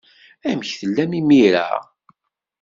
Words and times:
Amek 0.49 0.71
tellam 0.79 1.11
imir-a? 1.19 1.69